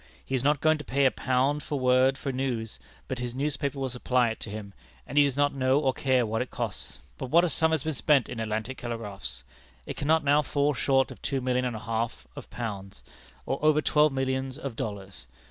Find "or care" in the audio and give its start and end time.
5.79-6.25